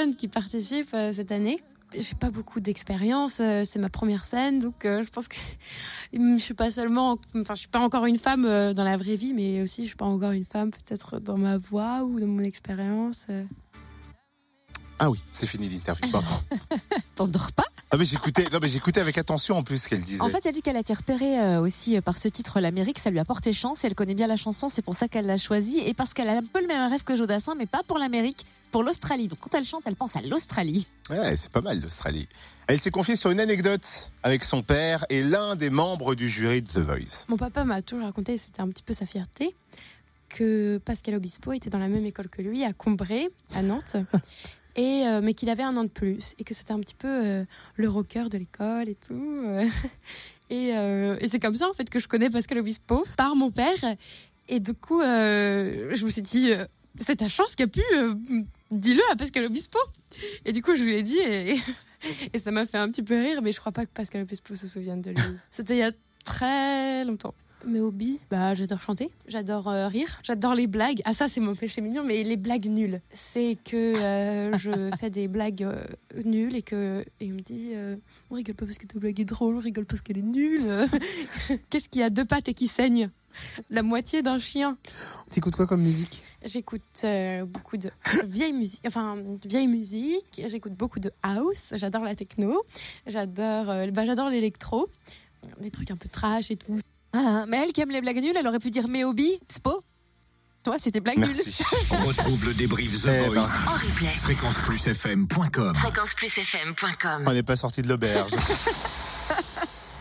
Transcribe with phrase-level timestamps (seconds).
[0.00, 1.60] jeunes qui participent euh, cette année.
[1.98, 5.34] J'ai pas beaucoup d'expérience, euh, c'est ma première scène, donc euh, je pense que
[6.12, 9.16] je suis pas seulement, enfin je suis pas encore une femme euh, dans la vraie
[9.16, 12.28] vie, mais aussi je suis pas encore une femme peut-être dans ma voix ou dans
[12.28, 13.26] mon expérience.
[13.28, 13.42] euh.
[15.00, 16.08] Ah oui, c'est fini l'interview.
[16.10, 16.28] pardon.
[17.16, 17.64] T'endors pas?
[17.90, 20.20] Ah mais j'écoutais, non mais j'écoutais avec attention en plus ce qu'elle disait.
[20.22, 23.00] En fait, elle dit qu'elle a été repérée euh, aussi euh, par ce titre L'Amérique,
[23.00, 25.38] ça lui a porté chance, elle connaît bien la chanson, c'est pour ça qu'elle l'a
[25.38, 27.98] choisie et parce qu'elle a un peu le même rêve que Jodassin, mais pas pour
[27.98, 29.28] l'Amérique, pour l'Australie.
[29.28, 30.86] Donc quand elle chante, elle pense à l'Australie.
[31.10, 32.28] Ouais, c'est pas mal l'Australie.
[32.66, 36.62] Elle s'est confiée sur une anecdote avec son père et l'un des membres du jury
[36.62, 37.24] de The Voice.
[37.28, 39.54] Mon papa m'a toujours raconté, c'était un petit peu sa fierté,
[40.28, 43.96] que Pascal Obispo était dans la même école que lui, à Combray, à Nantes,
[44.76, 47.08] et, euh, mais qu'il avait un an de plus, et que c'était un petit peu
[47.08, 49.14] euh, le rocker de l'école et tout.
[49.48, 49.66] euh.
[50.50, 53.50] et euh, et c'est comme ça, en fait, que je connais Pascal Obispo, par mon
[53.50, 53.74] père.
[54.48, 56.50] Et du coup, euh, je me suis dit,
[57.00, 58.14] c'est ta chance qu'a pu, euh,
[58.70, 59.78] dis-le à Pascal Obispo.
[60.44, 61.58] Et du coup, je lui ai dit, et,
[62.32, 64.54] et ça m'a fait un petit peu rire, mais je crois pas que Pascal Obispo
[64.54, 65.22] se souvienne de lui.
[65.50, 65.92] C'était il y a
[66.24, 67.34] très longtemps.
[67.66, 71.02] Mes hobbies, bah j'adore chanter, j'adore euh, rire, j'adore les blagues.
[71.04, 73.02] Ah ça c'est mon péché mignon, mais les blagues nulles.
[73.12, 75.84] C'est que euh, je fais des blagues euh,
[76.24, 77.96] nulles et que et il me dit euh,
[78.30, 80.62] on rigole pas parce que ta blague est drôle, on rigole parce qu'elle est nulle.
[81.70, 83.10] Qu'est-ce qui a deux pattes et qui saigne?
[83.70, 84.76] La moitié d'un chien.
[85.30, 87.90] T'écoutes quoi comme musique J'écoute euh, beaucoup de
[88.26, 90.40] vieille musique, enfin vieille musique.
[90.48, 91.72] J'écoute beaucoup de house.
[91.74, 92.64] J'adore la techno.
[93.06, 94.88] J'adore, euh, bah, j'adore l'électro.
[95.60, 96.78] Des trucs un peu trash et tout.
[97.12, 99.82] Ah, mais elle qui aime les blagues nulles, elle aurait pu dire mes hobbies, Spo.
[100.62, 101.26] Toi, c'était blague nulle.
[101.28, 101.62] Merci.
[102.06, 103.34] Retrouve le débrief The Eh Voice.
[103.34, 103.42] ben.
[103.66, 104.06] En replay.
[104.16, 105.74] Fréquenceplusfm.com.
[105.74, 107.24] Fréquenceplusfm.com.
[107.26, 108.30] On n'est pas sorti de l'auberge.